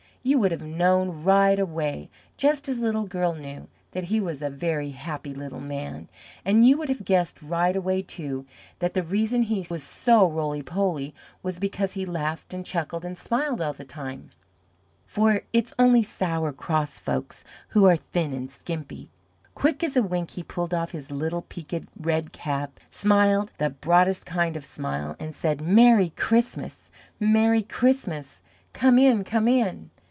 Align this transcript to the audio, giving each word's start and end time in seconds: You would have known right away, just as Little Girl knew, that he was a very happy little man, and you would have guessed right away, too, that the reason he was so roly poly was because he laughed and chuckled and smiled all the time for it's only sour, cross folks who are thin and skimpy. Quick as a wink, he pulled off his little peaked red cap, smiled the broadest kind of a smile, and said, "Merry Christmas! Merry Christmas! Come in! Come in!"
You 0.23 0.37
would 0.37 0.51
have 0.51 0.61
known 0.61 1.23
right 1.23 1.57
away, 1.57 2.11
just 2.37 2.69
as 2.69 2.77
Little 2.79 3.05
Girl 3.07 3.33
knew, 3.33 3.67
that 3.89 4.03
he 4.03 4.19
was 4.19 4.43
a 4.43 4.51
very 4.51 4.91
happy 4.91 5.33
little 5.33 5.59
man, 5.59 6.09
and 6.45 6.63
you 6.67 6.77
would 6.77 6.89
have 6.89 7.03
guessed 7.05 7.41
right 7.41 7.75
away, 7.75 8.03
too, 8.03 8.45
that 8.77 8.93
the 8.93 9.01
reason 9.01 9.41
he 9.41 9.65
was 9.67 9.81
so 9.81 10.29
roly 10.29 10.61
poly 10.61 11.15
was 11.41 11.57
because 11.57 11.93
he 11.93 12.05
laughed 12.05 12.53
and 12.53 12.63
chuckled 12.67 13.03
and 13.03 13.17
smiled 13.17 13.61
all 13.61 13.73
the 13.73 13.83
time 13.83 14.29
for 15.07 15.41
it's 15.53 15.73
only 15.79 16.03
sour, 16.03 16.53
cross 16.53 16.99
folks 16.99 17.43
who 17.69 17.85
are 17.85 17.97
thin 17.97 18.31
and 18.31 18.51
skimpy. 18.51 19.09
Quick 19.55 19.83
as 19.83 19.97
a 19.97 20.03
wink, 20.03 20.29
he 20.29 20.43
pulled 20.43 20.71
off 20.75 20.91
his 20.91 21.09
little 21.09 21.41
peaked 21.41 21.85
red 21.99 22.31
cap, 22.31 22.79
smiled 22.91 23.51
the 23.57 23.71
broadest 23.71 24.27
kind 24.27 24.55
of 24.55 24.61
a 24.61 24.65
smile, 24.67 25.15
and 25.19 25.33
said, 25.33 25.61
"Merry 25.61 26.11
Christmas! 26.11 26.91
Merry 27.19 27.63
Christmas! 27.63 28.41
Come 28.71 28.99
in! 28.99 29.23
Come 29.23 29.47
in!" 29.47 29.89